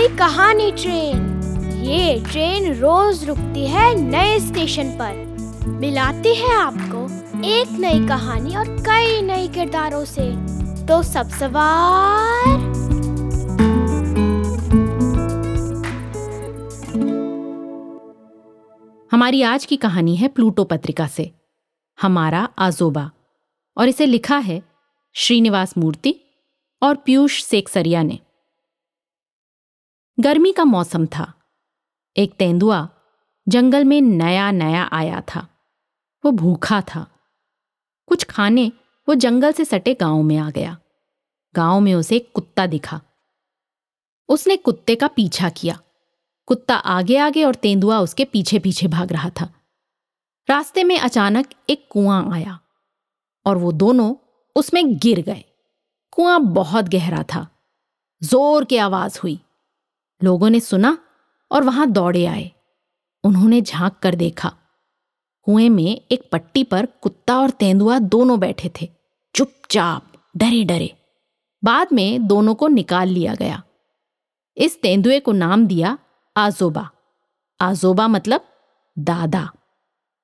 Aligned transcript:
कहानी 0.00 0.72
ट्रेन। 0.72 1.40
ये 1.84 2.24
ट्रेन 2.30 2.74
रोज 2.74 3.24
रुकती 3.24 3.66
है 3.66 3.94
नए 3.94 4.40
स्टेशन 4.40 4.88
पर। 4.90 5.34
मिलाती 5.68 6.34
है 6.34 6.54
आपको 6.54 7.04
एक 7.48 7.68
नई 7.70 8.08
कहानी 8.08 8.56
और 8.56 8.68
कई 8.68 9.22
नए 9.22 9.48
किरदारों 9.48 10.04
से। 10.04 10.54
तो 10.86 11.02
सब 11.02 11.28
सवार। 11.28 12.84
हमारी 19.12 19.42
आज 19.42 19.64
की 19.64 19.76
कहानी 19.76 20.16
है 20.16 20.28
प्लूटो 20.28 20.64
पत्रिका 20.64 21.06
से। 21.06 21.32
हमारा 22.02 22.48
आजोबा। 22.58 23.10
और 23.78 23.88
इसे 23.88 24.06
लिखा 24.06 24.38
है 24.38 24.62
श्रीनिवास 25.12 25.78
मूर्ति 25.78 26.14
और 26.82 26.96
पीयूष 26.96 27.44
सेकसरिया 27.44 28.02
ने। 28.02 28.18
गर्मी 30.20 30.52
का 30.52 30.64
मौसम 30.64 31.06
था। 31.06 31.32
एक 32.16 32.32
तेंदुआ 32.32 32.88
जंगल 33.48 33.84
में 33.84 34.00
नया 34.00 34.50
नया 34.50 34.90
आया 34.92 35.20
था। 35.20 35.48
वो 36.24 36.30
भूखा 36.30 36.80
था। 36.80 37.06
कुछ 38.06 38.24
खाने 38.24 38.72
वो 39.08 39.14
जंगल 39.14 39.52
से 39.52 39.64
सटे 39.64 39.94
गाँव 39.94 40.22
में 40.22 40.36
आ 40.36 40.50
गया। 40.50 40.76
गाँव 41.54 41.80
में 41.80 41.94
उसे 41.94 42.16
एक 42.16 42.30
कुत्ता 42.34 42.66
दिखा। 42.66 43.00
उसने 44.28 44.56
कुत्ते 44.56 44.94
का 44.94 45.06
पीछा 45.06 45.48
किया। 45.48 45.78
कुत्ता 46.46 46.74
आगे 46.74 47.16
आगे 47.16 47.44
और 47.44 47.54
तेंदुआ 47.54 47.98
उसके 47.98 48.24
पीछे 48.24 48.58
पीछे 48.58 48.88
भाग 48.88 49.12
रहा 49.12 49.30
था। 49.30 49.52
रास्ते 50.48 50.84
में 50.84 50.98
अचानक 50.98 51.50
एक 51.70 51.88
कुआँ 51.90 52.32
आया 52.32 52.60
और 53.46 53.56
वो 53.56 53.72
दोनों 53.72 54.14
उसमें 54.56 54.98
गिर 54.98 55.20
गए। 55.20 55.44
कुआँ 56.10 56.40
बहुत 56.40 56.84
गहरा 56.84 57.22
था। 57.22 57.48
ज़ोर 58.22 58.64
की 58.64 58.76
आवाज़ 58.76 59.20
हुई। 59.22 59.40
लोगों 60.22 60.50
ने 60.50 60.60
सुना 60.60 60.98
और 61.52 61.64
वहाँ 61.64 61.90
दौड़े 61.90 62.26
आए। 62.26 62.50
उन्होंने 63.24 63.60
झाँक 63.60 63.98
कर 64.02 64.14
देखा। 64.14 64.52
कुएँ 65.42 65.68
में 65.68 66.00
एक 66.12 66.28
पट्टी 66.32 66.64
पर 66.64 66.86
कुत्ता 66.86 67.38
और 67.38 67.50
तेंदुआ 67.50 67.98
दोनों 67.98 68.40
बैठे 68.40 68.70
थे। 68.80 68.88
चुपचाप 69.34 70.12
डरे 70.36 70.64
डरे 70.64 70.94
बाद 71.64 71.88
में 71.92 72.26
दोनों 72.26 72.54
को 72.54 72.68
निकाल 72.68 73.08
लिया 73.08 73.34
गया। 73.34 73.62
इस 74.56 74.80
तेंदुए 74.80 75.20
को 75.20 75.32
नाम 75.32 75.66
दिया 75.66 75.98
आजोबा। 76.36 76.90
आजोबा 77.60 78.08
मतलब 78.08 78.44
दादा। 78.98 79.50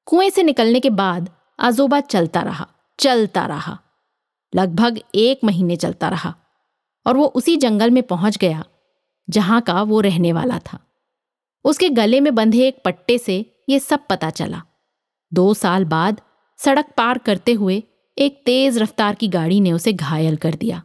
कुएँ 0.06 0.30
से 0.30 0.42
निकलने 0.42 0.80
के 0.80 0.90
बाद 0.90 1.30
आजोबा 1.60 2.00
चलता 2.00 2.40
रहा 2.40 2.68
चलता 2.98 3.46
रहा। 3.46 3.78
लगभग 4.54 5.00
एक 5.14 5.40
महीने 5.44 5.76
चलता 5.76 6.08
रहा 6.08 6.34
और 7.06 7.16
वो 7.16 7.26
उसी 7.26 7.56
जंगल 7.56 7.90
में 7.90 8.02
पहुँच 8.02 8.36
गया 8.36 8.64
जहाँ 9.30 9.60
का 9.60 9.82
वो 9.82 10.00
रहने 10.00 10.32
वाला 10.32 10.58
था। 10.58 10.78
उसके 11.64 11.88
गले 11.88 12.20
में 12.20 12.34
बंधे 12.34 12.66
एक 12.68 12.82
पट्टे 12.84 13.18
से 13.18 13.64
ये 13.68 13.78
सब 13.78 14.06
पता 14.06 14.30
चला। 14.30 14.62
दो 15.32 15.54
साल 15.54 15.84
बाद 15.84 16.20
सड़क 16.58 16.92
पार 16.96 17.18
करते 17.18 17.52
हुए 17.52 17.82
एक 18.18 18.42
तेज 18.46 18.78
रफ्तार 18.78 19.14
की 19.14 19.28
गाड़ी 19.28 19.60
ने 19.60 19.72
उसे 19.72 19.92
घायल 19.92 20.36
कर 20.36 20.54
दिया 20.54 20.82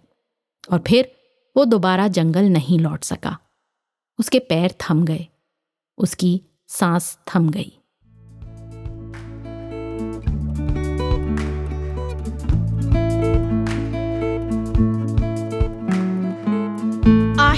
और 0.71 0.83
फिर 0.87 1.11
वो 1.57 1.65
दोबारा 1.65 2.07
जंगल 2.07 2.45
नहीं 2.45 2.79
लौट 2.79 3.03
सका। 3.03 3.37
उसके 4.19 4.39
पैर 4.39 4.75
थम 4.81 5.03
गए। 5.05 5.27
उसकी 5.97 6.41
सांस 6.67 7.17
थम 7.27 7.49
गई। 7.49 7.71